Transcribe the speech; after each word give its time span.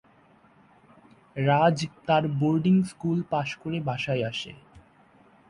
রাজ 1.39 1.77
তার 2.07 2.23
boarding 2.39 2.75
school 2.83 3.17
পাশ 3.31 3.49
করে 3.55 3.77
বাসায় 3.81 4.23
আসে। 4.27 4.51